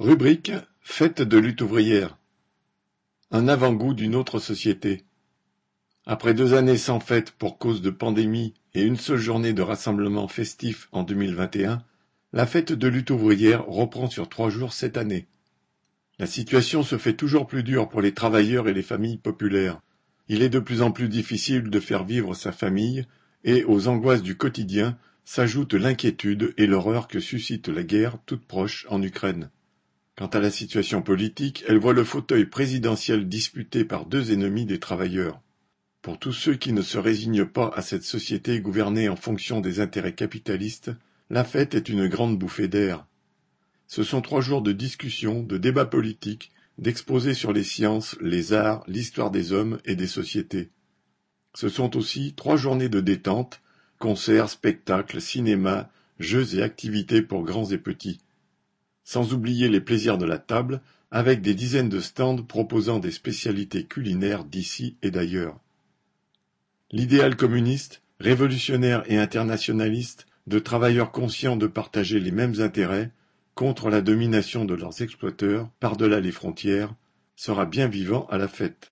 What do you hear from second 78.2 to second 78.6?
à la